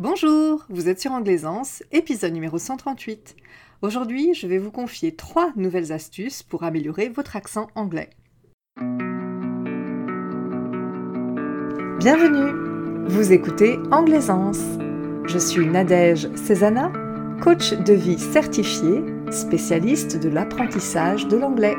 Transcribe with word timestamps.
Bonjour, 0.00 0.64
vous 0.68 0.88
êtes 0.88 1.00
sur 1.00 1.10
Anglaisance, 1.10 1.82
épisode 1.90 2.32
numéro 2.32 2.56
138. 2.56 3.34
Aujourd'hui, 3.82 4.32
je 4.32 4.46
vais 4.46 4.58
vous 4.58 4.70
confier 4.70 5.16
trois 5.16 5.50
nouvelles 5.56 5.90
astuces 5.90 6.44
pour 6.44 6.62
améliorer 6.62 7.08
votre 7.08 7.34
accent 7.34 7.66
anglais. 7.74 8.10
Bienvenue, 11.98 13.08
vous 13.08 13.32
écoutez 13.32 13.80
Anglaisance. 13.90 14.62
Je 15.26 15.36
suis 15.36 15.66
Nadège 15.66 16.32
Cézana, 16.36 16.92
coach 17.42 17.72
de 17.72 17.94
vie 17.94 18.20
certifié, 18.20 19.02
spécialiste 19.32 20.16
de 20.16 20.28
l'apprentissage 20.28 21.26
de 21.26 21.36
l'anglais. 21.36 21.74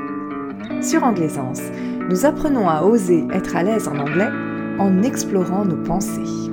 Sur 0.82 1.06
Anglaisance, 1.06 1.62
nous 2.10 2.26
apprenons 2.26 2.68
à 2.68 2.84
oser 2.84 3.26
être 3.32 3.56
à 3.56 3.64
l'aise 3.64 3.88
en 3.88 3.98
anglais 3.98 4.30
en 4.78 5.04
explorant 5.04 5.64
nos 5.64 5.82
pensées. 5.82 6.49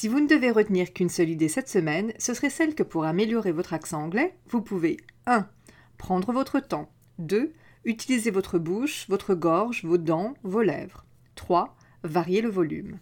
Si 0.00 0.06
vous 0.06 0.20
ne 0.20 0.28
devez 0.28 0.52
retenir 0.52 0.92
qu'une 0.92 1.08
seule 1.08 1.28
idée 1.28 1.48
cette 1.48 1.68
semaine, 1.68 2.12
ce 2.20 2.32
serait 2.32 2.50
celle 2.50 2.76
que 2.76 2.84
pour 2.84 3.02
améliorer 3.02 3.50
votre 3.50 3.74
accent 3.74 4.00
anglais, 4.00 4.32
vous 4.48 4.62
pouvez 4.62 4.96
1. 5.26 5.48
Prendre 5.96 6.32
votre 6.32 6.60
temps. 6.60 6.88
2. 7.18 7.52
Utiliser 7.84 8.30
votre 8.30 8.60
bouche, 8.60 9.06
votre 9.08 9.34
gorge, 9.34 9.84
vos 9.84 9.98
dents, 9.98 10.34
vos 10.44 10.62
lèvres. 10.62 11.04
3. 11.34 11.76
Varier 12.04 12.42
le 12.42 12.48
volume. 12.48 13.00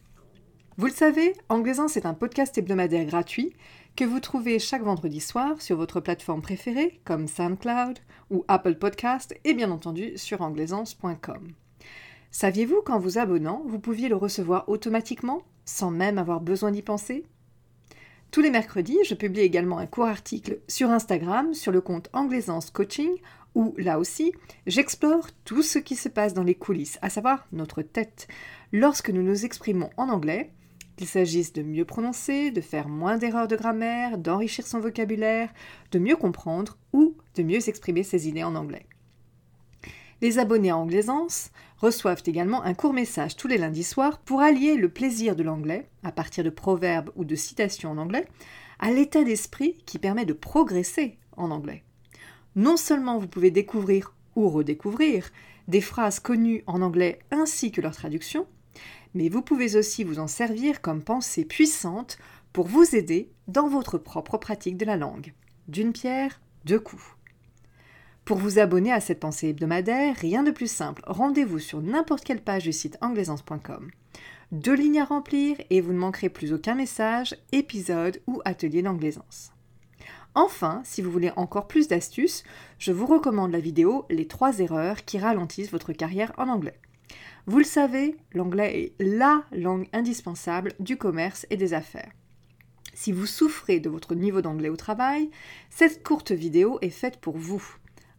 Vous 0.78 0.86
le 0.86 0.92
savez, 0.92 1.34
Anglaisance 1.50 1.98
est 1.98 2.06
un 2.06 2.14
podcast 2.14 2.56
hebdomadaire 2.56 3.04
gratuit 3.04 3.52
que 3.94 4.04
vous 4.04 4.20
trouvez 4.20 4.58
chaque 4.58 4.82
vendredi 4.82 5.20
soir 5.20 5.60
sur 5.60 5.76
votre 5.76 6.00
plateforme 6.00 6.40
préférée 6.40 7.02
comme 7.04 7.28
SoundCloud 7.28 7.98
ou 8.30 8.46
Apple 8.48 8.76
Podcast 8.76 9.38
et 9.44 9.52
bien 9.52 9.70
entendu 9.70 10.16
sur 10.16 10.40
anglaisance.com. 10.40 11.52
Saviez-vous 12.30 12.80
qu'en 12.80 12.98
vous 12.98 13.18
abonnant, 13.18 13.62
vous 13.66 13.80
pouviez 13.80 14.08
le 14.08 14.16
recevoir 14.16 14.66
automatiquement? 14.70 15.42
Sans 15.66 15.90
même 15.90 16.16
avoir 16.16 16.40
besoin 16.40 16.70
d'y 16.70 16.80
penser 16.80 17.26
Tous 18.30 18.40
les 18.40 18.50
mercredis, 18.50 18.98
je 19.04 19.14
publie 19.14 19.40
également 19.40 19.78
un 19.78 19.86
court 19.86 20.06
article 20.06 20.60
sur 20.68 20.90
Instagram 20.90 21.52
sur 21.52 21.72
le 21.72 21.82
compte 21.82 22.08
Anglaisance 22.14 22.70
Coaching 22.70 23.18
où, 23.54 23.74
là 23.76 23.98
aussi, 23.98 24.32
j'explore 24.66 25.28
tout 25.44 25.62
ce 25.62 25.78
qui 25.78 25.96
se 25.96 26.08
passe 26.08 26.34
dans 26.34 26.44
les 26.44 26.54
coulisses, 26.54 26.98
à 27.02 27.10
savoir 27.10 27.46
notre 27.52 27.82
tête, 27.82 28.28
lorsque 28.72 29.10
nous 29.10 29.22
nous 29.22 29.44
exprimons 29.44 29.90
en 29.96 30.08
anglais 30.08 30.52
qu'il 30.96 31.06
s'agisse 31.06 31.52
de 31.52 31.62
mieux 31.62 31.84
prononcer, 31.84 32.50
de 32.50 32.60
faire 32.60 32.88
moins 32.88 33.18
d'erreurs 33.18 33.48
de 33.48 33.56
grammaire, 33.56 34.18
d'enrichir 34.18 34.66
son 34.66 34.80
vocabulaire, 34.80 35.52
de 35.92 35.98
mieux 35.98 36.16
comprendre 36.16 36.78
ou 36.92 37.16
de 37.34 37.42
mieux 37.42 37.68
exprimer 37.68 38.02
ses 38.02 38.28
idées 38.28 38.44
en 38.44 38.54
anglais. 38.54 38.86
Les 40.22 40.38
abonnés 40.38 40.70
à 40.70 40.76
Anglaisance 40.76 41.50
reçoivent 41.78 42.22
également 42.24 42.62
un 42.62 42.72
court 42.72 42.94
message 42.94 43.36
tous 43.36 43.48
les 43.48 43.58
lundis 43.58 43.84
soirs 43.84 44.18
pour 44.18 44.40
allier 44.40 44.76
le 44.76 44.88
plaisir 44.88 45.36
de 45.36 45.42
l'anglais, 45.42 45.88
à 46.02 46.10
partir 46.10 46.42
de 46.42 46.50
proverbes 46.50 47.10
ou 47.16 47.24
de 47.24 47.34
citations 47.34 47.90
en 47.90 47.98
anglais, 47.98 48.26
à 48.78 48.90
l'état 48.90 49.24
d'esprit 49.24 49.76
qui 49.84 49.98
permet 49.98 50.24
de 50.24 50.32
progresser 50.32 51.18
en 51.36 51.50
anglais. 51.50 51.82
Non 52.54 52.78
seulement 52.78 53.18
vous 53.18 53.28
pouvez 53.28 53.50
découvrir 53.50 54.14
ou 54.36 54.48
redécouvrir 54.48 55.30
des 55.68 55.82
phrases 55.82 56.20
connues 56.20 56.62
en 56.66 56.80
anglais 56.80 57.18
ainsi 57.30 57.70
que 57.70 57.82
leur 57.82 57.94
traduction, 57.94 58.46
mais 59.14 59.28
vous 59.28 59.42
pouvez 59.42 59.76
aussi 59.76 60.04
vous 60.04 60.18
en 60.18 60.28
servir 60.28 60.80
comme 60.80 61.02
pensée 61.02 61.44
puissante 61.44 62.18
pour 62.54 62.66
vous 62.66 62.94
aider 62.94 63.30
dans 63.48 63.68
votre 63.68 63.98
propre 63.98 64.38
pratique 64.38 64.78
de 64.78 64.86
la 64.86 64.96
langue. 64.96 65.34
D'une 65.68 65.92
pierre, 65.92 66.40
deux 66.64 66.80
coups. 66.80 67.04
Pour 68.26 68.38
vous 68.38 68.58
abonner 68.58 68.90
à 68.92 68.98
cette 68.98 69.20
pensée 69.20 69.50
hebdomadaire, 69.50 70.16
rien 70.16 70.42
de 70.42 70.50
plus 70.50 70.68
simple, 70.68 71.00
rendez-vous 71.06 71.60
sur 71.60 71.80
n'importe 71.80 72.24
quelle 72.24 72.42
page 72.42 72.64
du 72.64 72.72
site 72.72 72.98
anglaisance.com. 73.00 73.88
Deux 74.50 74.74
lignes 74.74 74.98
à 74.98 75.04
remplir 75.04 75.56
et 75.70 75.80
vous 75.80 75.92
ne 75.92 75.98
manquerez 75.98 76.28
plus 76.28 76.52
aucun 76.52 76.74
message, 76.74 77.36
épisode 77.52 78.20
ou 78.26 78.42
atelier 78.44 78.82
d'anglaisance. 78.82 79.52
Enfin, 80.34 80.82
si 80.82 81.02
vous 81.02 81.10
voulez 81.12 81.30
encore 81.36 81.68
plus 81.68 81.86
d'astuces, 81.86 82.42
je 82.80 82.90
vous 82.90 83.06
recommande 83.06 83.52
la 83.52 83.60
vidéo 83.60 84.06
Les 84.10 84.26
trois 84.26 84.58
erreurs 84.58 85.04
qui 85.04 85.20
ralentissent 85.20 85.70
votre 85.70 85.92
carrière 85.92 86.32
en 86.36 86.48
anglais. 86.48 86.80
Vous 87.46 87.58
le 87.58 87.64
savez, 87.64 88.16
l'anglais 88.32 88.92
est 88.98 89.04
LA 89.04 89.44
langue 89.52 89.86
indispensable 89.92 90.72
du 90.80 90.96
commerce 90.96 91.46
et 91.50 91.56
des 91.56 91.74
affaires. 91.74 92.10
Si 92.92 93.12
vous 93.12 93.26
souffrez 93.26 93.78
de 93.78 93.88
votre 93.88 94.16
niveau 94.16 94.40
d'anglais 94.40 94.68
au 94.68 94.76
travail, 94.76 95.30
cette 95.70 96.02
courte 96.02 96.32
vidéo 96.32 96.80
est 96.82 96.90
faite 96.90 97.18
pour 97.18 97.38
vous. 97.38 97.76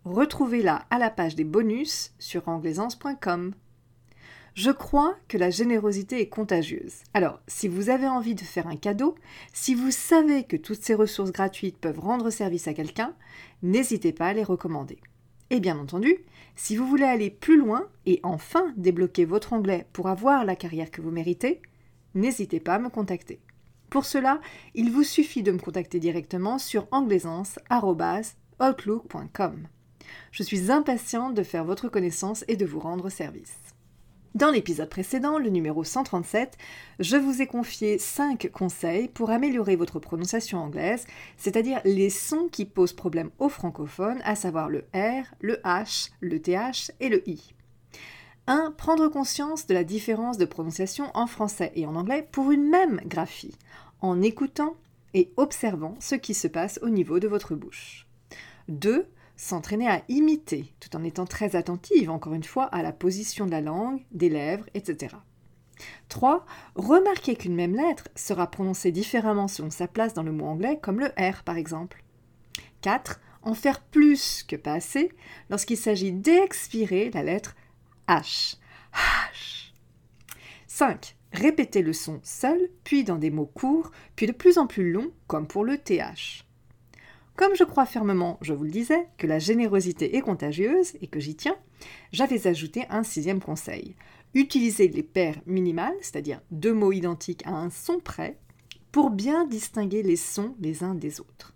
Retrouvez-la 0.10 0.86
à 0.90 1.00
la 1.00 1.10
page 1.10 1.36
des 1.36 1.44
bonus 1.44 2.14
sur 2.18 2.48
anglaisance.com. 2.48 3.54
Je 4.54 4.72
crois 4.72 5.18
que 5.28 5.38
la 5.38 5.50
générosité 5.50 6.22
est 6.22 6.30
contagieuse. 6.30 7.04
Alors, 7.14 7.42
si 7.48 7.68
vous 7.68 7.90
avez 7.90 8.08
envie 8.08 8.34
de 8.34 8.40
faire 8.40 8.68
un 8.68 8.78
cadeau, 8.78 9.16
si 9.52 9.76
vous 9.76 9.92
savez 9.92 10.46
que 10.46 10.56
toutes 10.56 10.82
ces 10.82 10.96
ressources 10.96 11.34
gratuites 11.34 11.78
peuvent 11.78 12.00
rendre 12.00 12.30
service 12.30 12.70
à 12.70 12.74
quelqu'un, 12.74 13.16
n'hésitez 13.62 14.14
pas 14.14 14.28
à 14.28 14.34
les 14.34 14.46
recommander. 14.46 14.98
Et 15.50 15.60
bien 15.60 15.78
entendu, 15.78 16.16
si 16.56 16.78
vous 16.78 16.88
voulez 16.88 17.04
aller 17.04 17.30
plus 17.30 17.58
loin 17.58 17.90
et 18.06 18.22
enfin 18.24 18.74
débloquer 18.78 19.26
votre 19.26 19.52
anglais 19.52 19.88
pour 19.92 20.08
avoir 20.08 20.46
la 20.46 20.56
carrière 20.56 20.90
que 20.90 21.02
vous 21.02 21.12
méritez, 21.12 21.62
n'hésitez 22.16 22.62
pas 22.62 22.76
à 22.76 22.80
me 22.80 22.88
contacter. 22.88 23.42
Pour 23.90 24.06
cela, 24.06 24.40
il 24.74 24.90
vous 24.90 25.04
suffit 25.04 25.44
de 25.44 25.52
me 25.52 25.60
contacter 25.60 26.00
directement 26.00 26.60
sur 26.60 26.88
anglaisance.outlook.com. 26.92 29.68
Je 30.32 30.44
suis 30.44 30.72
impatiente 30.72 31.34
de 31.34 31.44
faire 31.44 31.66
votre 31.66 31.90
connaissance 31.90 32.44
et 32.48 32.56
de 32.56 32.66
vous 32.66 32.80
rendre 32.80 33.10
service. 33.10 33.56
Dans 34.38 34.52
l'épisode 34.52 34.90
précédent, 34.90 35.40
le 35.40 35.50
numéro 35.50 35.84
137, 35.84 36.58
je 37.00 37.18
vous 37.18 37.42
ai 37.42 37.48
confié 37.48 37.98
5 37.98 38.52
conseils 38.52 39.08
pour 39.08 39.32
améliorer 39.32 39.76
votre 39.76 40.00
prononciation 40.00 40.60
anglaise, 40.60 41.08
c'est-à-dire 41.38 41.82
les 41.86 42.12
sons 42.12 42.48
qui 42.52 42.66
posent 42.66 42.94
problème 42.94 43.32
aux 43.40 43.50
francophones, 43.50 44.22
à 44.24 44.36
savoir 44.36 44.70
le 44.70 44.86
R, 44.94 45.26
le 45.40 45.56
H, 45.64 46.12
le 46.20 46.40
TH 46.40 46.92
et 47.00 47.10
le 47.10 47.28
I. 47.28 47.56
1. 48.46 48.76
Prendre 48.78 49.08
conscience 49.08 49.66
de 49.66 49.74
la 49.74 49.84
différence 49.84 50.38
de 50.38 50.46
prononciation 50.46 51.10
en 51.16 51.26
français 51.26 51.72
et 51.74 51.88
en 51.88 51.96
anglais 51.96 52.28
pour 52.32 52.52
une 52.52 52.70
même 52.70 53.02
graphie, 53.06 53.56
en 54.02 54.22
écoutant 54.22 54.76
et 55.16 55.32
observant 55.38 55.96
ce 56.00 56.14
qui 56.14 56.36
se 56.36 56.48
passe 56.48 56.80
au 56.84 56.90
niveau 56.90 57.20
de 57.20 57.28
votre 57.28 57.56
bouche. 57.56 58.08
2 58.68 59.08
s'entraîner 59.38 59.88
à 59.88 60.02
imiter, 60.10 60.74
tout 60.80 60.96
en 60.96 61.04
étant 61.04 61.26
très 61.26 61.56
attentive, 61.56 62.10
encore 62.10 62.34
une 62.34 62.44
fois, 62.44 62.66
à 62.66 62.82
la 62.82 62.92
position 62.92 63.46
de 63.46 63.52
la 63.52 63.62
langue, 63.62 64.04
des 64.12 64.30
lèvres, 64.30 64.66
etc. 64.74 65.16
3. 66.10 66.46
Remarquer 66.76 67.36
qu'une 67.36 67.56
même 67.56 67.76
lettre 67.76 68.10
sera 68.16 68.50
prononcée 68.50 68.92
différemment 68.92 69.48
selon 69.48 69.70
sa 69.70 69.88
place 69.88 70.14
dans 70.14 70.24
le 70.24 70.32
mot 70.32 70.46
anglais, 70.46 70.80
comme 70.82 71.00
le 71.00 71.08
R 71.20 71.44
par 71.44 71.58
exemple. 71.58 72.04
4. 72.82 73.22
En 73.44 73.54
faire 73.54 73.82
plus 73.82 74.44
que 74.44 74.56
pas 74.56 74.74
assez 74.74 75.12
lorsqu'il 75.50 75.78
s'agit 75.78 76.12
d'expirer 76.12 77.12
la 77.12 77.24
lettre 77.24 77.56
H. 78.08 78.58
H. 78.94 79.72
5. 80.68 81.16
Répéter 81.34 81.82
le 81.82 81.94
son 81.94 82.20
seul, 82.24 82.60
puis 82.84 83.04
dans 83.04 83.18
des 83.18 83.30
mots 83.30 83.46
courts, 83.46 83.92
puis 84.16 84.26
de 84.26 84.32
plus 84.32 84.58
en 84.58 84.66
plus 84.66 84.92
longs, 84.92 85.12
comme 85.28 85.48
pour 85.48 85.64
le 85.64 85.78
TH. 85.78 86.47
Comme 87.38 87.56
je 87.56 87.64
crois 87.64 87.86
fermement, 87.86 88.38
je 88.42 88.54
vous 88.54 88.64
le 88.64 88.72
disais, 88.72 89.08
que 89.20 89.28
la 89.28 89.38
générosité 89.38 90.18
est 90.18 90.22
contagieuse 90.22 90.98
et 91.02 91.08
que 91.08 91.20
j'y 91.20 91.36
tiens, 91.36 91.56
j'avais 92.12 92.48
ajouté 92.48 92.86
un 92.90 93.04
sixième 93.04 93.42
conseil. 93.42 93.96
Utiliser 94.34 94.88
les 94.88 95.04
paires 95.04 95.40
minimales, 95.46 95.94
c'est-à-dire 96.02 96.42
deux 96.50 96.74
mots 96.74 96.92
identiques 96.92 97.46
à 97.46 97.52
un 97.52 97.70
son 97.70 98.00
près, 98.00 98.40
pour 98.92 99.12
bien 99.12 99.46
distinguer 99.46 100.02
les 100.02 100.16
sons 100.16 100.56
les 100.60 100.84
uns 100.84 100.96
des 100.96 101.22
autres. 101.22 101.54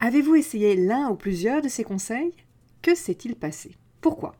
Avez-vous 0.00 0.34
essayé 0.34 0.74
l'un 0.74 1.10
ou 1.10 1.14
plusieurs 1.14 1.62
de 1.62 1.68
ces 1.68 1.84
conseils? 1.84 2.34
Que 2.82 2.96
s'est-il 2.96 3.36
passé? 3.36 3.76
Pourquoi? 4.00 4.34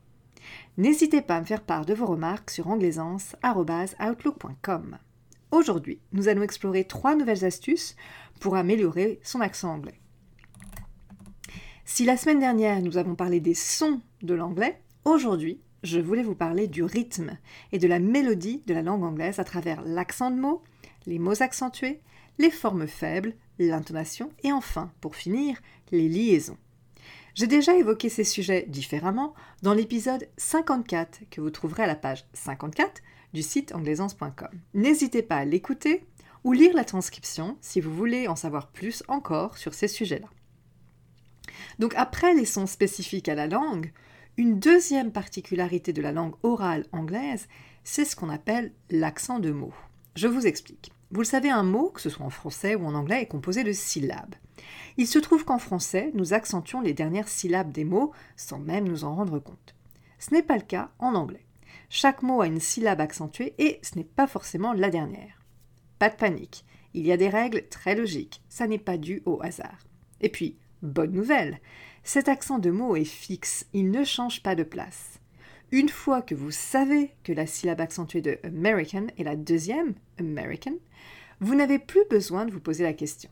N'hésitez 0.76 1.22
pas 1.22 1.36
à 1.36 1.40
me 1.40 1.46
faire 1.46 1.62
part 1.62 1.86
de 1.86 1.94
vos 1.94 2.06
remarques 2.06 2.50
sur 2.50 2.66
anglaisance.outlook.com. 2.66 4.98
Aujourd'hui, 5.52 6.00
nous 6.10 6.26
allons 6.26 6.42
explorer 6.42 6.82
trois 6.82 7.14
nouvelles 7.14 7.44
astuces 7.44 7.94
pour 8.40 8.56
améliorer 8.56 9.20
son 9.22 9.40
accent 9.40 9.72
anglais. 9.72 10.01
Si 11.84 12.04
la 12.04 12.16
semaine 12.16 12.38
dernière 12.38 12.80
nous 12.80 12.96
avons 12.96 13.16
parlé 13.16 13.40
des 13.40 13.54
sons 13.54 14.00
de 14.22 14.34
l'anglais, 14.34 14.80
aujourd'hui 15.04 15.60
je 15.82 15.98
voulais 15.98 16.22
vous 16.22 16.36
parler 16.36 16.68
du 16.68 16.84
rythme 16.84 17.36
et 17.72 17.78
de 17.78 17.88
la 17.88 17.98
mélodie 17.98 18.62
de 18.66 18.74
la 18.74 18.82
langue 18.82 19.02
anglaise 19.02 19.40
à 19.40 19.44
travers 19.44 19.82
l'accent 19.82 20.30
de 20.30 20.38
mots, 20.38 20.62
les 21.06 21.18
mots 21.18 21.42
accentués, 21.42 22.00
les 22.38 22.50
formes 22.50 22.86
faibles, 22.86 23.34
l'intonation 23.58 24.30
et 24.44 24.52
enfin, 24.52 24.92
pour 25.00 25.16
finir, 25.16 25.60
les 25.90 26.08
liaisons. 26.08 26.56
J'ai 27.34 27.48
déjà 27.48 27.74
évoqué 27.76 28.08
ces 28.08 28.24
sujets 28.24 28.64
différemment 28.68 29.34
dans 29.62 29.74
l'épisode 29.74 30.28
54 30.36 31.22
que 31.30 31.40
vous 31.40 31.50
trouverez 31.50 31.82
à 31.82 31.88
la 31.88 31.96
page 31.96 32.24
54 32.32 33.02
du 33.32 33.42
site 33.42 33.74
anglaisance.com. 33.74 34.50
N'hésitez 34.74 35.22
pas 35.22 35.38
à 35.38 35.44
l'écouter 35.44 36.04
ou 36.44 36.52
lire 36.52 36.74
la 36.74 36.84
transcription 36.84 37.56
si 37.60 37.80
vous 37.80 37.92
voulez 37.92 38.28
en 38.28 38.36
savoir 38.36 38.70
plus 38.70 39.02
encore 39.08 39.58
sur 39.58 39.74
ces 39.74 39.88
sujets-là. 39.88 40.28
Donc 41.78 41.94
après 41.96 42.34
les 42.34 42.44
sons 42.44 42.66
spécifiques 42.66 43.28
à 43.28 43.34
la 43.34 43.46
langue, 43.46 43.92
une 44.36 44.58
deuxième 44.58 45.12
particularité 45.12 45.92
de 45.92 46.02
la 46.02 46.12
langue 46.12 46.34
orale 46.42 46.86
anglaise, 46.92 47.48
C'est 47.84 48.04
ce 48.04 48.14
qu'on 48.14 48.30
appelle 48.30 48.72
l'accent 48.90 49.40
de 49.40 49.50
mot. 49.50 49.74
Je 50.14 50.28
vous 50.28 50.46
explique. 50.46 50.92
Vous 51.10 51.20
le 51.20 51.26
savez, 51.26 51.50
un 51.50 51.64
mot, 51.64 51.90
que 51.90 52.00
ce 52.00 52.10
soit 52.10 52.24
en 52.24 52.30
français 52.30 52.76
ou 52.76 52.86
en 52.86 52.94
anglais, 52.94 53.22
est 53.22 53.26
composé 53.26 53.64
de 53.64 53.72
syllabes. 53.72 54.36
Il 54.96 55.06
se 55.06 55.18
trouve 55.18 55.44
qu'en 55.44 55.58
français, 55.58 56.10
nous 56.14 56.32
accentuons 56.32 56.80
les 56.80 56.94
dernières 56.94 57.28
syllabes 57.28 57.72
des 57.72 57.84
mots 57.84 58.12
sans 58.36 58.58
même 58.58 58.86
nous 58.86 59.04
en 59.04 59.16
rendre 59.16 59.38
compte. 59.38 59.74
Ce 60.18 60.32
n'est 60.32 60.42
pas 60.42 60.56
le 60.56 60.62
cas 60.62 60.90
en 61.00 61.14
anglais. 61.14 61.44
Chaque 61.88 62.22
mot 62.22 62.40
a 62.40 62.46
une 62.46 62.60
syllabe 62.60 63.00
accentuée 63.00 63.54
et 63.58 63.78
ce 63.82 63.96
n'est 63.96 64.04
pas 64.04 64.26
forcément 64.26 64.72
la 64.72 64.88
dernière. 64.88 65.42
Pas 65.98 66.08
de 66.08 66.16
panique, 66.16 66.64
il 66.94 67.06
y 67.06 67.12
a 67.12 67.16
des 67.16 67.28
règles 67.28 67.68
très 67.68 67.94
logiques, 67.94 68.42
ça 68.48 68.66
n'est 68.66 68.78
pas 68.78 68.96
dû 68.96 69.22
au 69.26 69.42
hasard. 69.42 69.78
Et 70.20 70.28
puis, 70.28 70.56
bonne 70.82 71.12
nouvelle, 71.12 71.60
cet 72.04 72.28
accent 72.28 72.58
de 72.58 72.70
mot 72.70 72.96
est 72.96 73.04
fixe, 73.04 73.66
il 73.72 73.90
ne 73.90 74.04
change 74.04 74.42
pas 74.42 74.54
de 74.54 74.64
place. 74.64 75.20
Une 75.70 75.88
fois 75.88 76.20
que 76.20 76.34
vous 76.34 76.50
savez 76.50 77.14
que 77.24 77.32
la 77.32 77.46
syllabe 77.46 77.80
accentuée 77.80 78.20
de 78.20 78.38
American 78.44 79.06
est 79.16 79.24
la 79.24 79.36
deuxième, 79.36 79.94
American, 80.18 80.74
vous 81.40 81.54
n'avez 81.54 81.78
plus 81.78 82.04
besoin 82.10 82.44
de 82.44 82.52
vous 82.52 82.60
poser 82.60 82.84
la 82.84 82.92
question. 82.92 83.30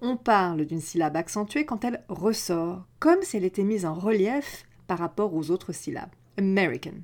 On 0.00 0.16
parle 0.16 0.64
d'une 0.64 0.80
syllabe 0.80 1.16
accentuée 1.16 1.66
quand 1.66 1.84
elle 1.84 2.02
ressort, 2.08 2.86
comme 2.98 3.22
si 3.22 3.36
elle 3.36 3.44
était 3.44 3.62
mise 3.62 3.84
en 3.84 3.94
relief 3.94 4.64
par 4.86 4.98
rapport 4.98 5.34
aux 5.34 5.50
autres 5.50 5.72
syllabes. 5.72 6.14
American. 6.38 6.94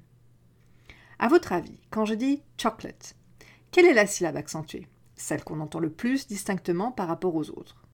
À 1.18 1.28
votre 1.28 1.52
avis, 1.52 1.78
quand 1.90 2.04
je 2.04 2.14
dis 2.14 2.42
chocolate, 2.56 3.14
quelle 3.70 3.86
est 3.86 3.94
la 3.94 4.06
syllabe 4.06 4.36
accentuée? 4.36 4.86
Celle 5.14 5.44
qu'on 5.44 5.60
entend 5.60 5.80
le 5.80 5.90
plus 5.90 6.26
distinctement 6.26 6.90
par 6.90 7.08
rapport 7.08 7.34
aux 7.34 7.50
autres. 7.50 7.84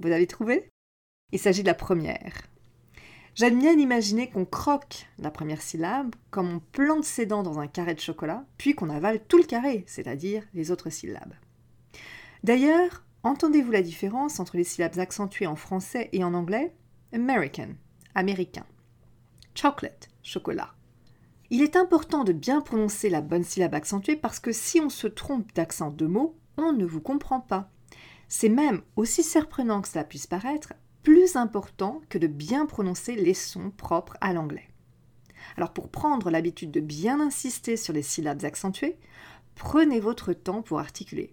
Vous 0.00 0.10
avez 0.10 0.26
trouvé? 0.26 0.68
Il 1.30 1.38
s'agit 1.38 1.60
de 1.62 1.68
la 1.68 1.74
première. 1.74 2.32
J'aime 3.34 3.58
bien 3.58 3.78
imaginer 3.78 4.30
qu'on 4.30 4.46
croque 4.46 5.06
la 5.18 5.30
première 5.30 5.60
syllabe 5.60 6.14
comme 6.30 6.50
on 6.50 6.58
plante 6.58 7.04
ses 7.04 7.26
dents 7.26 7.42
dans 7.42 7.58
un 7.58 7.66
carré 7.66 7.94
de 7.94 8.00
chocolat, 8.00 8.46
puis 8.56 8.74
qu'on 8.74 8.88
avale 8.88 9.20
tout 9.28 9.36
le 9.36 9.44
carré, 9.44 9.84
c'est-à-dire 9.86 10.42
les 10.54 10.70
autres 10.70 10.88
syllabes. 10.88 11.34
D'ailleurs, 12.44 13.04
entendez-vous 13.24 13.70
la 13.70 13.82
différence 13.82 14.40
entre 14.40 14.56
les 14.56 14.64
syllabes 14.64 14.98
accentuées 14.98 15.46
en 15.46 15.54
français 15.54 16.08
et 16.12 16.24
en 16.24 16.32
anglais? 16.32 16.74
American, 17.12 17.74
américain. 18.14 18.64
Chocolate, 19.54 20.08
chocolat. 20.22 20.72
Il 21.50 21.60
est 21.62 21.76
important 21.76 22.24
de 22.24 22.32
bien 22.32 22.62
prononcer 22.62 23.10
la 23.10 23.20
bonne 23.20 23.44
syllabe 23.44 23.74
accentuée 23.74 24.16
parce 24.16 24.40
que 24.40 24.52
si 24.52 24.80
on 24.80 24.88
se 24.88 25.06
trompe 25.06 25.54
d'accent 25.54 25.90
de 25.90 26.06
mot, 26.06 26.38
on 26.56 26.72
ne 26.72 26.86
vous 26.86 27.02
comprend 27.02 27.40
pas. 27.40 27.70
C'est 28.28 28.48
même, 28.48 28.80
aussi 28.96 29.22
surprenant 29.22 29.82
que 29.82 29.88
cela 29.88 30.04
puisse 30.04 30.26
paraître, 30.26 30.72
plus 31.08 31.36
important 31.36 32.02
que 32.10 32.18
de 32.18 32.26
bien 32.26 32.66
prononcer 32.66 33.16
les 33.16 33.32
sons 33.32 33.70
propres 33.70 34.18
à 34.20 34.34
l'anglais. 34.34 34.68
Alors 35.56 35.72
pour 35.72 35.88
prendre 35.88 36.30
l'habitude 36.30 36.70
de 36.70 36.80
bien 36.80 37.18
insister 37.18 37.78
sur 37.78 37.94
les 37.94 38.02
syllabes 38.02 38.44
accentuées, 38.44 38.98
prenez 39.54 40.00
votre 40.00 40.34
temps 40.34 40.60
pour 40.60 40.80
articuler. 40.80 41.32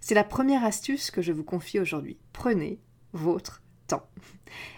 C'est 0.00 0.16
la 0.16 0.24
première 0.24 0.64
astuce 0.64 1.12
que 1.12 1.22
je 1.22 1.30
vous 1.30 1.44
confie 1.44 1.78
aujourd'hui. 1.78 2.18
Prenez 2.32 2.80
votre 3.12 3.62
temps. 3.86 4.08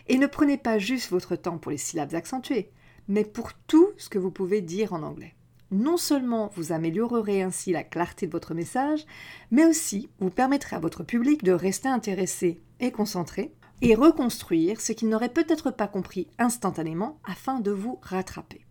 Et 0.06 0.18
ne 0.18 0.26
prenez 0.26 0.58
pas 0.58 0.78
juste 0.78 1.10
votre 1.10 1.34
temps 1.34 1.56
pour 1.56 1.72
les 1.72 1.78
syllabes 1.78 2.14
accentuées, 2.14 2.72
mais 3.08 3.24
pour 3.24 3.54
tout 3.54 3.88
ce 3.96 4.10
que 4.10 4.18
vous 4.18 4.30
pouvez 4.30 4.60
dire 4.60 4.92
en 4.92 5.02
anglais. 5.02 5.34
Non 5.70 5.96
seulement 5.96 6.50
vous 6.56 6.72
améliorerez 6.72 7.40
ainsi 7.40 7.72
la 7.72 7.84
clarté 7.84 8.26
de 8.26 8.32
votre 8.32 8.52
message, 8.52 9.06
mais 9.50 9.64
aussi 9.64 10.10
vous 10.18 10.28
permettrez 10.28 10.76
à 10.76 10.80
votre 10.80 11.04
public 11.04 11.42
de 11.42 11.52
rester 11.52 11.88
intéressé 11.88 12.60
et 12.80 12.92
concentré 12.92 13.54
et 13.82 13.94
reconstruire 13.94 14.80
ce 14.80 14.92
qu'il 14.92 15.08
n'aurait 15.08 15.28
peut-être 15.28 15.70
pas 15.70 15.88
compris 15.88 16.28
instantanément 16.38 17.18
afin 17.24 17.60
de 17.60 17.70
vous 17.70 17.98
rattraper. 18.02 18.64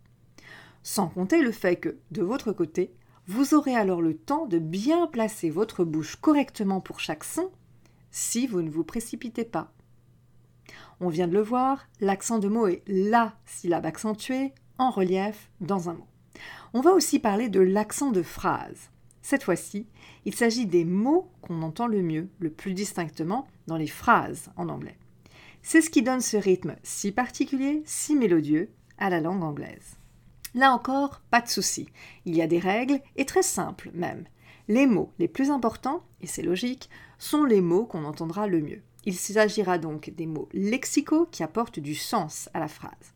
Sans 0.82 1.08
compter 1.08 1.40
le 1.40 1.52
fait 1.52 1.76
que, 1.76 1.98
de 2.10 2.22
votre 2.22 2.52
côté, 2.52 2.94
vous 3.26 3.54
aurez 3.54 3.74
alors 3.74 4.02
le 4.02 4.16
temps 4.16 4.46
de 4.46 4.58
bien 4.58 5.06
placer 5.06 5.48
votre 5.48 5.84
bouche 5.84 6.16
correctement 6.16 6.80
pour 6.80 7.00
chaque 7.00 7.24
son 7.24 7.50
si 8.10 8.46
vous 8.46 8.62
ne 8.62 8.70
vous 8.70 8.84
précipitez 8.84 9.44
pas. 9.44 9.72
On 11.00 11.08
vient 11.08 11.26
de 11.26 11.32
le 11.32 11.42
voir, 11.42 11.86
l'accent 12.00 12.38
de 12.38 12.48
mot 12.48 12.66
est 12.66 12.82
la 12.86 13.34
syllabe 13.46 13.86
accentuée 13.86 14.52
en 14.78 14.90
relief 14.90 15.50
dans 15.60 15.88
un 15.88 15.94
mot. 15.94 16.06
On 16.74 16.80
va 16.80 16.92
aussi 16.92 17.18
parler 17.18 17.48
de 17.48 17.60
l'accent 17.60 18.10
de 18.10 18.22
phrase. 18.22 18.90
Cette 19.22 19.42
fois-ci, 19.42 19.86
il 20.24 20.34
s'agit 20.34 20.66
des 20.66 20.84
mots 20.84 21.30
qu'on 21.40 21.62
entend 21.62 21.86
le 21.86 22.02
mieux, 22.02 22.28
le 22.40 22.50
plus 22.50 22.74
distinctement, 22.74 23.48
dans 23.66 23.76
les 23.76 23.86
phrases 23.86 24.50
en 24.56 24.68
anglais. 24.68 24.98
C'est 25.62 25.80
ce 25.80 25.90
qui 25.90 26.02
donne 26.02 26.20
ce 26.20 26.36
rythme 26.36 26.76
si 26.82 27.12
particulier, 27.12 27.82
si 27.86 28.14
mélodieux 28.14 28.70
à 28.98 29.10
la 29.10 29.20
langue 29.20 29.42
anglaise. 29.42 29.96
Là 30.54 30.72
encore, 30.72 31.20
pas 31.30 31.40
de 31.40 31.48
souci. 31.48 31.88
Il 32.26 32.36
y 32.36 32.42
a 32.42 32.46
des 32.46 32.58
règles, 32.58 33.00
et 33.16 33.24
très 33.24 33.42
simples 33.42 33.90
même. 33.94 34.24
Les 34.68 34.86
mots 34.86 35.12
les 35.18 35.28
plus 35.28 35.50
importants, 35.50 36.04
et 36.20 36.26
c'est 36.26 36.42
logique, 36.42 36.88
sont 37.18 37.44
les 37.44 37.60
mots 37.60 37.86
qu'on 37.86 38.04
entendra 38.04 38.46
le 38.46 38.60
mieux. 38.60 38.82
Il 39.04 39.14
s'agira 39.14 39.78
donc 39.78 40.10
des 40.10 40.26
mots 40.26 40.48
lexicaux 40.52 41.26
qui 41.30 41.42
apportent 41.42 41.80
du 41.80 41.94
sens 41.94 42.48
à 42.54 42.60
la 42.60 42.68
phrase. 42.68 43.14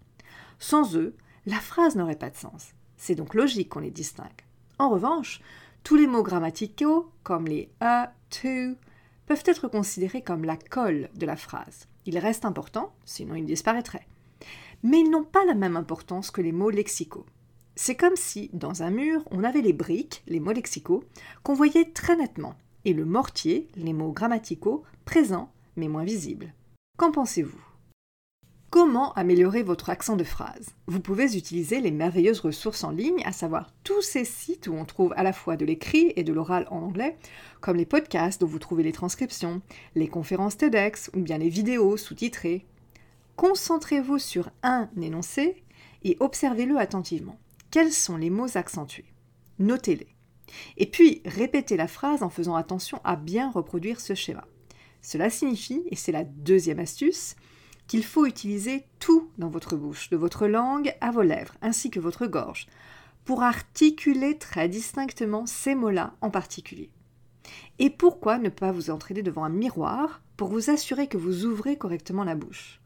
Sans 0.59 0.97
eux, 0.97 1.15
la 1.47 1.61
phrase 1.61 1.97
n'aurait 1.97 2.17
pas 2.17 2.31
de 2.31 2.37
sens. 2.37 2.73
C'est 2.97 3.15
donc 3.15 3.35
logique 3.35 3.69
qu'on 3.71 3.81
les 3.81 3.91
distingue. 3.91 4.27
En 4.79 4.91
revanche, 4.91 5.41
tous 5.85 5.97
les 5.97 6.06
mots 6.06 6.23
grammaticaux, 6.23 7.11
comme 7.23 7.47
les 7.47 7.71
a, 7.81 8.12
to, 8.31 8.75
peuvent 9.28 9.44
être 9.44 9.69
considérés 9.69 10.22
comme 10.22 10.44
la 10.44 10.56
colle 10.56 11.10
de 11.14 11.26
la 11.26 11.36
phrase. 11.36 11.86
Ils 12.06 12.19
restent 12.19 12.46
importants, 12.46 12.94
sinon 13.04 13.34
ils 13.34 13.44
disparaîtraient. 13.44 14.08
Mais 14.82 15.00
ils 15.00 15.10
n'ont 15.10 15.25
pas 15.25 15.44
la 15.44 15.54
même 15.54 15.76
importance 15.76 16.30
que 16.30 16.40
les 16.40 16.52
mots 16.52 16.70
lexicaux. 16.70 17.26
C'est 17.76 17.94
comme 17.94 18.16
si, 18.16 18.48
dans 18.54 18.82
un 18.82 18.90
mur, 18.90 19.22
on 19.30 19.44
avait 19.44 19.60
les 19.60 19.75
briques, 19.75 20.22
les 20.26 20.40
mots 20.40 20.52
lexicaux, 20.52 21.04
qu'on 21.42 21.54
voyait 21.54 21.92
très 21.92 22.16
nettement, 22.16 22.54
et 22.86 22.94
le 22.94 23.04
mortier, 23.04 23.69
les 23.76 23.92
mots 23.92 24.12
grammaticaux, 24.12 24.82
présents, 25.04 25.52
mais 25.76 25.88
moins 25.88 26.04
visibles. 26.04 26.54
Qu'en 26.96 27.12
pensez-vous? 27.12 27.68
Comment 28.70 29.15
améliorer 29.15 29.62
votre 29.62 29.88
accent 29.88 30.17
de 30.17 30.25
phrase? 30.25 30.75
Vous 30.87 31.00
pouvez 31.00 31.38
utiliser 31.38 31.81
les 31.81 31.91
merveilleuses 31.91 32.41
ressources 32.41 32.85
en 32.85 32.91
ligne, 32.91 33.23
à 33.25 33.32
savoir 33.32 33.73
tous 33.82 34.03
ces 34.03 34.26
sites 34.26 34.67
où 34.67 34.75
on 34.75 34.85
trouve 34.85 35.15
à 35.17 35.23
la 35.23 35.32
fois 35.32 35.56
de 35.56 35.65
l'écrit 35.65 36.12
et 36.17 36.23
de 36.23 36.35
l'oral 36.35 36.67
en 36.70 36.82
anglais, 36.82 37.17
comme 37.62 37.79
les 37.79 37.87
podcasts 37.87 38.43
dont 38.43 38.47
vous 38.47 38.59
trouvez 38.59 38.82
les 38.82 38.93
transcriptions, 38.93 39.62
les 39.94 40.09
conférences 40.09 40.59
TEDx 40.59 41.11
ou 41.17 41.20
bien 41.20 41.38
les 41.38 41.49
vidéos 41.49 41.97
sous-titrées. 41.97 42.67
Concentrez-vous 43.37 44.19
sur 44.19 44.50
un 44.62 44.91
énoncé 45.00 45.62
et 46.05 46.19
observez-le 46.21 46.76
attentivement. 46.76 47.38
Quels 47.71 47.93
sont 47.93 48.19
les 48.19 48.29
mots 48.29 48.59
accentués? 48.59 49.14
Notez-les. 49.59 50.14
Et 50.76 50.87
puis, 50.87 51.23
répétez 51.25 51.78
la 51.78 51.88
phrase 51.88 52.23
en 52.23 52.28
faisant 52.28 52.54
attention 52.54 53.00
à 53.02 53.16
bien 53.16 53.50
reproduire 53.50 53.99
ce 53.99 54.14
schéma. 54.14 54.47
Cela 55.00 55.31
signifie, 55.31 55.85
et 55.90 55.97
c'est 55.97 56.12
la 56.12 56.25
deuxième 56.25 56.81
astuce, 56.81 57.35
qu'il 57.88 58.04
faut 58.04 58.26
utiliser 58.26 58.85
tout 59.00 59.30
dans 59.38 59.49
votre 59.49 59.75
bouche, 59.75 60.11
de 60.11 60.16
votre 60.16 60.47
langue 60.47 60.95
à 61.00 61.11
vos 61.11 61.23
lèvres, 61.23 61.54
ainsi 61.62 61.90
que 61.90 61.99
votre 61.99 62.26
gorge, 62.26 62.68
pour 63.25 63.42
articuler 63.42 64.38
très 64.38 64.68
distinctement 64.68 65.47
ces 65.47 65.75
mots-là 65.75 66.14
en 66.21 66.30
particulier. 66.30 66.90
Et 67.78 67.90
pourquoi 67.90 68.38
ne 68.38 68.50
pas 68.50 68.73
vous 68.73 68.90
entraîner 68.90 69.23
devant 69.23 69.45
un 69.45 69.49
miroir 69.49 70.23
pour 70.37 70.49
vous 70.49 70.71
assurer 70.71 71.09
que 71.09 71.16
vous 71.16 71.45
ouvrez 71.47 71.76
correctement 71.76 72.25
la 72.25 72.35
bouche? 72.35 72.80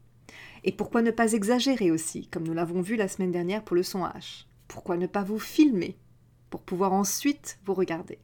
Et 0.63 0.71
pourquoi 0.71 1.01
ne 1.01 1.11
pas 1.11 1.33
exagérer 1.33 1.91
aussi, 1.91 2.27
comme 2.27 2.47
nous 2.47 2.53
l'avons 2.53 2.81
vu 2.81 2.95
la 2.95 3.09
semaine 3.09 3.31
dernière 3.31 3.63
pour 3.63 3.75
le 3.75 3.83
son 3.83 4.05
H? 4.05 4.45
Pourquoi 4.69 4.95
ne 4.95 5.07
pas 5.07 5.23
vous 5.23 5.39
filmer 5.39 5.97
pour 6.49 6.61
pouvoir 6.61 6.93
ensuite 6.93 7.59
vous 7.65 7.73
regarder? 7.73 8.19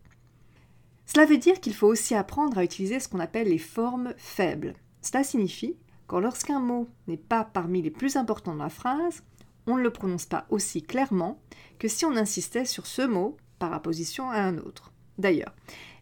Cela 1.06 1.26
veut 1.26 1.38
dire 1.38 1.60
qu'il 1.60 1.74
faut 1.74 1.88
aussi 1.88 2.16
apprendre 2.16 2.58
à 2.58 2.64
utiliser 2.64 3.00
ce 3.00 3.10
qu'on 3.10 3.20
appelle 3.20 3.50
les 3.50 3.58
formes 3.58 4.14
faibles. 4.18 4.76
Cela 5.02 5.24
signifie 5.24 5.76
quand 6.10 6.20
lorsqu'un 6.20 6.60
mot 6.60 6.90
n'est 7.08 7.18
pas 7.18 7.44
parmi 7.44 7.84
les 7.84 7.92
plus 7.92 8.16
importants 8.16 8.56
de 8.56 8.60
la 8.60 8.70
phrase, 8.70 9.22
on 9.68 9.78
ne 9.78 9.84
le 9.84 9.92
prononce 9.92 10.26
pas 10.26 10.48
aussi 10.50 10.82
clairement 10.82 11.40
que 11.78 11.88
si 11.88 12.04
on 12.04 12.16
insistait 12.16 12.66
sur 12.66 12.88
ce 12.88 13.04
mot 13.04 13.38
par 13.60 13.74
opposition 13.74 14.32
à 14.32 14.40
un 14.40 14.58
autre. 14.58 14.92
D'ailleurs, 15.20 15.54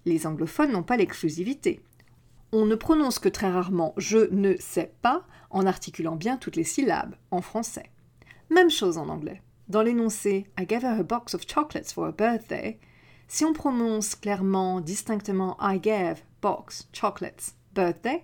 les 0.05 0.25
anglophones 0.25 0.71
n'ont 0.71 0.81
pas 0.81 0.95
l'exclusivité. 0.95 1.81
On 2.53 2.65
ne 2.65 2.75
prononce 2.75 3.19
que 3.19 3.27
très 3.27 3.51
rarement 3.51 3.93
je 3.97 4.33
ne 4.33 4.55
sais 4.59 4.93
pas 5.01 5.25
en 5.49 5.65
articulant 5.65 6.15
bien 6.15 6.37
toutes 6.37 6.55
les 6.55 6.63
syllabes 6.63 7.15
en 7.29 7.41
français. 7.41 7.91
Même 8.49 8.69
chose 8.69 8.97
en 8.97 9.09
anglais. 9.09 9.41
Dans 9.67 9.81
l'énoncé 9.81 10.45
I 10.57 10.65
gave 10.65 10.85
her 10.85 11.01
a 11.01 11.03
box 11.03 11.35
of 11.35 11.45
chocolates 11.45 11.91
for 11.91 12.07
her 12.07 12.13
birthday, 12.13 12.79
si 13.27 13.43
on 13.43 13.51
prononce 13.51 14.15
clairement, 14.15 14.79
distinctement 14.79 15.57
I 15.59 15.81
gave 15.81 16.21
box 16.41 16.87
chocolates 16.93 17.55
birthday, 17.73 18.23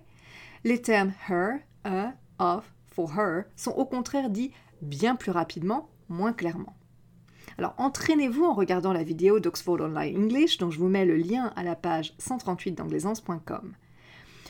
les 0.64 0.80
termes 0.80 1.12
her, 1.28 1.60
a, 1.84 2.12
of, 2.38 2.64
for 2.86 3.12
her 3.18 3.44
sont 3.56 3.72
au 3.72 3.84
contraire 3.84 4.30
dits 4.30 4.52
bien 4.82 5.16
plus 5.16 5.30
rapidement, 5.30 5.88
moins 6.08 6.32
clairement. 6.32 6.76
Alors 7.58 7.74
entraînez-vous 7.78 8.44
en 8.44 8.54
regardant 8.54 8.92
la 8.92 9.02
vidéo 9.04 9.40
d'Oxford 9.40 9.80
Online 9.80 10.24
English 10.24 10.58
dont 10.58 10.70
je 10.70 10.78
vous 10.78 10.88
mets 10.88 11.04
le 11.04 11.16
lien 11.16 11.52
à 11.56 11.62
la 11.62 11.76
page 11.76 12.14
138 12.18 12.72
d'anglaisance.com. 12.72 13.74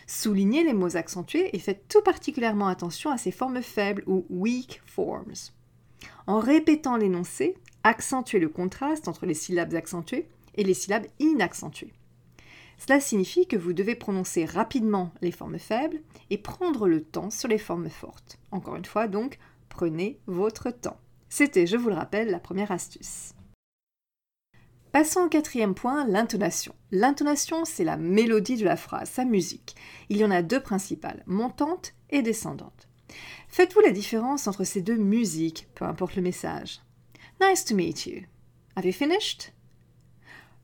Soulignez 0.06 0.64
les 0.64 0.74
mots 0.74 0.96
accentués 0.96 1.54
et 1.54 1.58
faites 1.58 1.88
tout 1.88 2.02
particulièrement 2.02 2.68
attention 2.68 3.10
à 3.10 3.18
ces 3.18 3.30
formes 3.30 3.62
faibles 3.62 4.04
ou 4.06 4.26
weak 4.28 4.82
forms. 4.84 5.32
En 6.26 6.40
répétant 6.40 6.96
l'énoncé, 6.96 7.56
accentuez 7.82 8.38
le 8.38 8.48
contraste 8.48 9.08
entre 9.08 9.26
les 9.26 9.34
syllabes 9.34 9.74
accentuées 9.74 10.28
et 10.54 10.64
les 10.64 10.74
syllabes 10.74 11.06
inaccentuées. 11.18 11.92
Cela 12.78 13.00
signifie 13.00 13.46
que 13.46 13.56
vous 13.56 13.72
devez 13.72 13.94
prononcer 13.94 14.44
rapidement 14.44 15.12
les 15.22 15.32
formes 15.32 15.58
faibles 15.58 16.02
et 16.30 16.38
prendre 16.38 16.88
le 16.88 17.02
temps 17.02 17.30
sur 17.30 17.48
les 17.48 17.58
formes 17.58 17.88
fortes. 17.88 18.38
Encore 18.50 18.76
une 18.76 18.84
fois, 18.84 19.08
donc, 19.08 19.38
prenez 19.68 20.20
votre 20.26 20.70
temps. 20.70 20.98
C'était, 21.28 21.66
je 21.66 21.76
vous 21.76 21.88
le 21.88 21.94
rappelle, 21.94 22.30
la 22.30 22.40
première 22.40 22.72
astuce. 22.72 23.34
Passons 24.92 25.22
au 25.22 25.28
quatrième 25.28 25.74
point, 25.74 26.06
l'intonation. 26.06 26.74
L'intonation, 26.92 27.64
c'est 27.64 27.82
la 27.82 27.96
mélodie 27.96 28.56
de 28.56 28.64
la 28.64 28.76
phrase, 28.76 29.10
sa 29.10 29.24
musique. 29.24 29.74
Il 30.08 30.18
y 30.18 30.24
en 30.24 30.30
a 30.30 30.42
deux 30.42 30.60
principales, 30.60 31.24
montante 31.26 31.94
et 32.10 32.22
descendante. 32.22 32.88
Faites-vous 33.48 33.80
la 33.80 33.90
différence 33.90 34.46
entre 34.46 34.62
ces 34.62 34.82
deux 34.82 34.96
musiques, 34.96 35.68
peu 35.74 35.84
importe 35.84 36.14
le 36.14 36.22
message 36.22 36.80
Nice 37.40 37.64
to 37.64 37.74
meet 37.74 38.06
you. 38.06 38.22
Have 38.76 38.86
you 38.86 38.92
finished? 38.92 39.53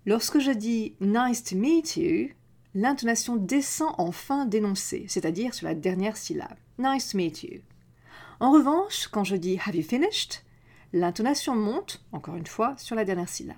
Lorsque 0.06 0.38
je 0.38 0.50
dis 0.50 0.94
nice 1.00 1.44
to 1.44 1.56
meet 1.56 1.96
you, 1.96 2.30
l'intonation 2.74 3.36
descend 3.36 3.94
en 3.98 4.12
fin 4.12 4.46
d'énoncé, 4.46 5.04
c'est-à-dire 5.08 5.52
sur 5.52 5.66
la 5.66 5.74
dernière 5.74 6.16
syllabe. 6.16 6.56
Nice 6.78 7.10
to 7.10 7.18
meet 7.18 7.42
you. 7.42 7.60
En 8.40 8.52
revanche, 8.52 9.08
quand 9.08 9.24
je 9.24 9.36
dis 9.36 9.58
have 9.66 9.76
you 9.76 9.82
finished, 9.82 10.42
l'intonation 10.94 11.54
monte, 11.54 12.02
encore 12.12 12.36
une 12.36 12.46
fois, 12.46 12.74
sur 12.78 12.96
la 12.96 13.04
dernière 13.04 13.28
syllabe. 13.28 13.56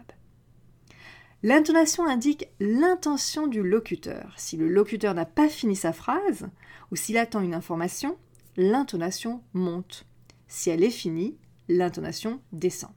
L'intonation 1.45 2.07
indique 2.07 2.49
l'intention 2.61 3.47
du 3.47 3.63
locuteur. 3.63 4.33
Si 4.37 4.57
le 4.57 4.69
locuteur 4.69 5.15
n'a 5.15 5.27
pas 5.27 5.49
fini 5.49 5.77
sa 5.77 5.93
phrase 5.93 6.49
ou 6.91 6.97
s'il 6.97 7.19
attend 7.19 7.41
une 7.41 7.55
information, 7.55 8.17
l'intonation 8.57 9.43
monte. 9.53 10.07
Si 10.47 10.71
elle 10.71 10.85
est 10.85 10.91
finie, 10.91 11.37
l'intonation 11.69 12.41
descend. 12.53 12.91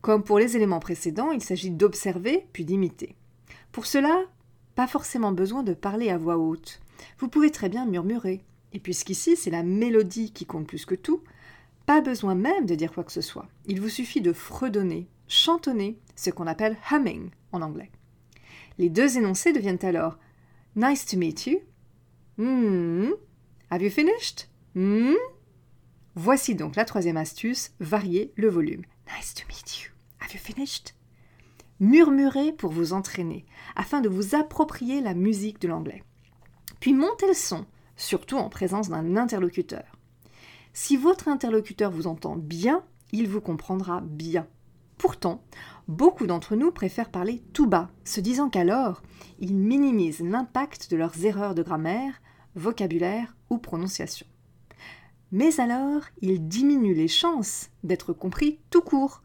Comme 0.00 0.22
pour 0.22 0.38
les 0.38 0.56
éléments 0.56 0.80
précédents, 0.80 1.30
il 1.30 1.42
s'agit 1.42 1.70
d'observer 1.70 2.46
puis 2.52 2.64
d'imiter. 2.64 3.16
Pour 3.72 3.86
cela, 3.86 4.24
pas 4.74 4.86
forcément 4.86 5.32
besoin 5.32 5.62
de 5.62 5.74
parler 5.74 6.10
à 6.10 6.18
voix 6.18 6.38
haute. 6.38 6.80
Vous 7.18 7.28
pouvez 7.28 7.50
très 7.50 7.68
bien 7.68 7.86
murmurer. 7.86 8.42
Et 8.72 8.78
puisqu'ici 8.78 9.36
c'est 9.36 9.50
la 9.50 9.62
mélodie 9.62 10.32
qui 10.32 10.46
compte 10.46 10.66
plus 10.66 10.86
que 10.86 10.94
tout, 10.94 11.22
pas 11.86 12.00
besoin 12.00 12.34
même 12.34 12.66
de 12.66 12.74
dire 12.74 12.92
quoi 12.92 13.04
que 13.04 13.12
ce 13.12 13.20
soit. 13.20 13.48
Il 13.66 13.80
vous 13.80 13.88
suffit 13.88 14.20
de 14.20 14.32
fredonner, 14.32 15.08
chantonner, 15.26 15.98
ce 16.14 16.30
qu'on 16.30 16.46
appelle 16.46 16.76
humming 16.90 17.30
en 17.52 17.62
anglais. 17.62 17.90
Les 18.78 18.88
deux 18.88 19.18
énoncés 19.18 19.52
deviennent 19.52 19.84
alors 19.84 20.18
Nice 20.76 21.04
to 21.04 21.16
meet 21.18 21.46
you. 21.46 21.60
Hmm. 22.38 23.10
Have 23.70 23.82
you 23.82 23.90
finished? 23.90 24.48
Hmm. 24.74 25.14
Voici 26.14 26.54
donc 26.54 26.76
la 26.76 26.84
troisième 26.84 27.16
astuce, 27.16 27.72
varier 27.80 28.32
le 28.36 28.48
volume. 28.48 28.82
Nice 29.16 29.34
to 29.34 29.46
meet 29.48 29.82
you. 29.82 29.90
Have 30.20 30.32
you 30.32 30.38
finished? 30.38 30.94
Murmurez 31.80 32.52
pour 32.52 32.70
vous 32.70 32.92
entraîner, 32.92 33.44
afin 33.74 34.00
de 34.00 34.08
vous 34.08 34.34
approprier 34.34 35.00
la 35.00 35.14
musique 35.14 35.60
de 35.60 35.68
l'anglais. 35.68 36.04
Puis 36.78 36.92
montez 36.92 37.26
le 37.26 37.34
son, 37.34 37.66
surtout 37.96 38.36
en 38.36 38.48
présence 38.48 38.88
d'un 38.88 39.16
interlocuteur. 39.16 39.96
Si 40.72 40.96
votre 40.96 41.28
interlocuteur 41.28 41.90
vous 41.90 42.06
entend 42.06 42.36
bien, 42.36 42.84
il 43.12 43.28
vous 43.28 43.40
comprendra 43.40 44.00
bien. 44.02 44.46
Pourtant, 44.98 45.42
beaucoup 45.88 46.26
d'entre 46.26 46.54
nous 46.54 46.70
préfèrent 46.70 47.10
parler 47.10 47.42
tout 47.52 47.66
bas, 47.66 47.90
se 48.04 48.20
disant 48.20 48.50
qu'alors, 48.50 49.02
ils 49.38 49.56
minimisent 49.56 50.20
l'impact 50.20 50.90
de 50.90 50.96
leurs 50.96 51.24
erreurs 51.24 51.54
de 51.54 51.62
grammaire, 51.62 52.20
vocabulaire 52.54 53.34
ou 53.48 53.58
prononciation. 53.58 54.26
Mais 55.32 55.60
alors, 55.60 56.02
ils 56.20 56.46
diminuent 56.48 56.94
les 56.94 57.08
chances 57.08 57.70
d'être 57.84 58.12
compris 58.12 58.58
tout 58.70 58.80
court, 58.80 59.22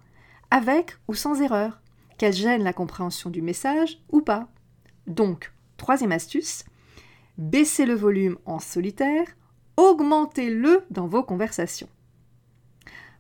avec 0.52 0.98
ou 1.08 1.16
sans 1.16 1.42
erreur, 1.42 1.82
qu'elles 2.18 2.34
gênent 2.34 2.64
la 2.64 2.74
compréhension 2.74 3.30
du 3.30 3.42
message 3.42 4.00
ou 4.12 4.22
pas. 4.22 4.48
Donc, 5.08 5.52
troisième 5.78 6.12
astuce, 6.12 6.64
baissez 7.38 7.86
le 7.86 7.96
volume 7.96 8.38
en 8.46 8.60
solitaire, 8.60 9.28
augmentez-le 9.78 10.84
dans 10.92 11.08
vos 11.08 11.24
conversations. 11.24 11.90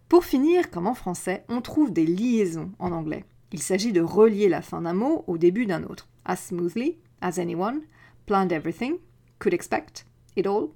Pour 0.07 0.23
finir, 0.23 0.69
comme 0.69 0.87
en 0.87 0.93
français, 0.93 1.43
on 1.49 1.61
trouve 1.61 1.91
des 1.91 2.05
liaisons 2.05 2.71
en 2.77 2.91
anglais. 2.91 3.25
Il 3.51 3.61
s'agit 3.61 3.91
de 3.91 4.01
relier 4.01 4.49
la 4.49 4.61
fin 4.61 4.81
d'un 4.81 4.93
mot 4.93 5.23
au 5.27 5.37
début 5.37 5.65
d'un 5.65 5.83
autre. 5.83 6.07
As 6.25 6.37
smoothly 6.37 6.97
as 7.21 7.39
anyone, 7.39 7.81
planned 8.25 8.51
everything, 8.51 8.97
could 9.39 9.53
expect, 9.53 10.05
it 10.35 10.45
all. 10.45 10.69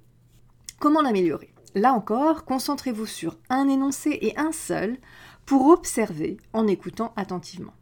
Comment 0.80 1.02
l'améliorer? 1.02 1.49
Là 1.74 1.92
encore, 1.92 2.44
concentrez-vous 2.44 3.06
sur 3.06 3.38
un 3.48 3.68
énoncé 3.68 4.18
et 4.22 4.36
un 4.38 4.52
seul 4.52 4.98
pour 5.46 5.66
observer 5.66 6.36
en 6.52 6.66
écoutant 6.66 7.12
attentivement. 7.16 7.74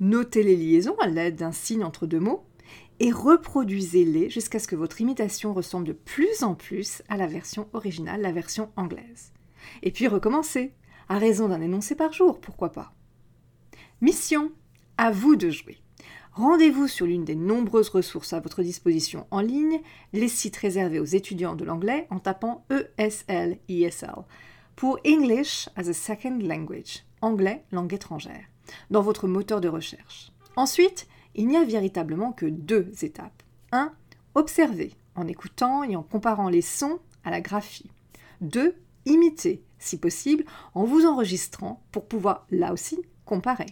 Notez 0.00 0.42
les 0.42 0.56
liaisons 0.56 0.96
à 0.98 1.06
l'aide 1.06 1.36
d'un 1.36 1.52
signe 1.52 1.84
entre 1.84 2.06
deux 2.06 2.20
mots 2.20 2.44
et 2.98 3.12
reproduisez-les 3.12 4.30
jusqu'à 4.30 4.58
ce 4.58 4.68
que 4.68 4.76
votre 4.76 5.00
imitation 5.00 5.54
ressemble 5.54 5.86
de 5.86 5.92
plus 5.92 6.42
en 6.42 6.54
plus 6.54 7.02
à 7.08 7.16
la 7.16 7.26
version 7.26 7.68
originale, 7.72 8.20
la 8.20 8.32
version 8.32 8.70
anglaise. 8.76 9.32
Et 9.82 9.90
puis 9.90 10.08
recommencez, 10.08 10.74
à 11.08 11.18
raison 11.18 11.48
d'un 11.48 11.60
énoncé 11.60 11.94
par 11.94 12.12
jour, 12.12 12.40
pourquoi 12.40 12.72
pas. 12.72 12.92
Mission, 14.00 14.52
à 14.96 15.10
vous 15.10 15.36
de 15.36 15.50
jouer. 15.50 15.78
Rendez-vous 16.32 16.86
sur 16.86 17.06
l'une 17.06 17.24
des 17.24 17.34
nombreuses 17.34 17.88
ressources 17.88 18.32
à 18.32 18.40
votre 18.40 18.62
disposition 18.62 19.26
en 19.32 19.40
ligne, 19.40 19.80
les 20.12 20.28
sites 20.28 20.56
réservés 20.56 21.00
aux 21.00 21.04
étudiants 21.04 21.56
de 21.56 21.64
l'anglais 21.64 22.06
en 22.10 22.20
tapant 22.20 22.64
ESL, 22.70 23.58
ESL, 23.68 24.24
pour 24.76 25.00
English 25.04 25.68
as 25.74 25.88
a 25.88 25.92
Second 25.92 26.38
Language, 26.40 27.04
anglais 27.20 27.64
langue 27.72 27.92
étrangère, 27.92 28.44
dans 28.90 29.02
votre 29.02 29.26
moteur 29.26 29.60
de 29.60 29.68
recherche. 29.68 30.30
Ensuite, 30.54 31.08
il 31.34 31.48
n'y 31.48 31.56
a 31.56 31.64
véritablement 31.64 32.30
que 32.30 32.46
deux 32.46 32.92
étapes. 33.02 33.42
1. 33.72 33.92
Observer, 34.36 34.94
en 35.16 35.26
écoutant 35.26 35.82
et 35.82 35.96
en 35.96 36.02
comparant 36.04 36.48
les 36.48 36.62
sons 36.62 37.00
à 37.24 37.30
la 37.30 37.40
graphie. 37.40 37.90
2. 38.40 38.76
Imiter, 39.04 39.64
si 39.80 39.98
possible, 39.98 40.44
en 40.74 40.84
vous 40.84 41.06
enregistrant 41.06 41.82
pour 41.90 42.06
pouvoir, 42.06 42.46
là 42.50 42.72
aussi, 42.72 43.00
comparer. 43.24 43.66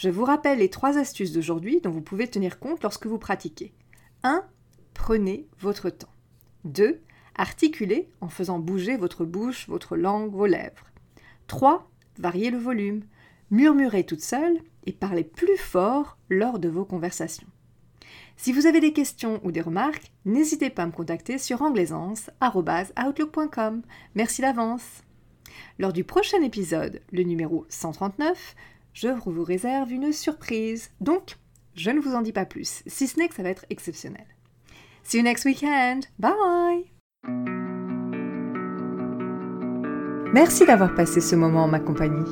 Je 0.00 0.08
vous 0.08 0.24
rappelle 0.24 0.60
les 0.60 0.70
trois 0.70 0.96
astuces 0.96 1.32
d'aujourd'hui 1.32 1.82
dont 1.82 1.90
vous 1.90 2.00
pouvez 2.00 2.26
tenir 2.26 2.58
compte 2.58 2.82
lorsque 2.82 3.04
vous 3.04 3.18
pratiquez. 3.18 3.74
1. 4.22 4.46
Prenez 4.94 5.46
votre 5.58 5.90
temps. 5.90 6.08
2. 6.64 7.02
Articulez 7.34 8.08
en 8.22 8.30
faisant 8.30 8.58
bouger 8.58 8.96
votre 8.96 9.26
bouche, 9.26 9.68
votre 9.68 9.98
langue, 9.98 10.32
vos 10.32 10.46
lèvres. 10.46 10.86
3. 11.48 11.86
Variez 12.16 12.50
le 12.50 12.56
volume. 12.56 13.02
Murmurez 13.50 14.04
toute 14.04 14.22
seule 14.22 14.62
et 14.86 14.92
parlez 14.92 15.22
plus 15.22 15.58
fort 15.58 16.16
lors 16.30 16.58
de 16.58 16.70
vos 16.70 16.86
conversations. 16.86 17.48
Si 18.38 18.54
vous 18.54 18.64
avez 18.64 18.80
des 18.80 18.94
questions 18.94 19.38
ou 19.44 19.52
des 19.52 19.60
remarques, 19.60 20.12
n'hésitez 20.24 20.70
pas 20.70 20.84
à 20.84 20.86
me 20.86 20.92
contacter 20.92 21.36
sur 21.36 21.60
anglaisance.outlook.com. 21.60 23.82
Merci 24.14 24.40
d'avance. 24.40 25.02
Lors 25.78 25.92
du 25.92 26.04
prochain 26.04 26.40
épisode, 26.40 27.02
le 27.12 27.22
numéro 27.22 27.66
139, 27.68 28.54
je 28.92 29.08
vous 29.08 29.44
réserve 29.44 29.92
une 29.92 30.12
surprise. 30.12 30.90
Donc, 31.00 31.36
je 31.74 31.90
ne 31.90 32.00
vous 32.00 32.14
en 32.14 32.22
dis 32.22 32.32
pas 32.32 32.44
plus, 32.44 32.82
si 32.86 33.06
ce 33.06 33.18
n'est 33.18 33.28
que 33.28 33.34
ça 33.34 33.42
va 33.42 33.50
être 33.50 33.66
exceptionnel. 33.70 34.26
See 35.02 35.18
you 35.18 35.22
next 35.22 35.44
weekend. 35.44 36.06
Bye. 36.18 36.90
Merci 40.32 40.64
d'avoir 40.64 40.94
passé 40.94 41.20
ce 41.20 41.34
moment 41.34 41.64
en 41.64 41.68
ma 41.68 41.80
compagnie. 41.80 42.30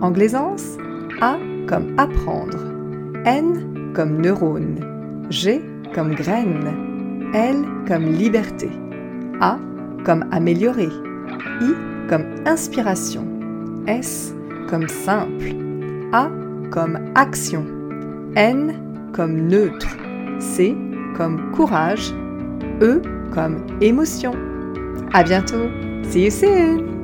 Anglaisance 0.00 0.78
comme 1.66 1.94
apprendre, 1.98 2.58
N 3.24 3.92
comme 3.94 4.20
neurone, 4.20 4.80
G 5.30 5.60
comme 5.94 6.14
graine, 6.14 7.30
L 7.34 7.64
comme 7.86 8.04
liberté, 8.04 8.70
A 9.40 9.58
comme 10.04 10.24
améliorer, 10.30 10.90
I 11.60 11.74
comme 12.08 12.24
inspiration, 12.46 13.24
S 13.86 14.34
comme 14.68 14.88
simple, 14.88 15.54
A 16.12 16.28
comme 16.70 16.98
action, 17.14 17.64
N 18.36 18.74
comme 19.12 19.48
neutre, 19.48 19.96
C 20.38 20.76
comme 21.16 21.50
courage, 21.52 22.12
E 22.82 23.00
comme 23.32 23.64
émotion. 23.80 24.32
À 25.12 25.22
bientôt. 25.22 25.68
See 26.10 26.24
you 26.24 26.30
soon. 26.30 26.95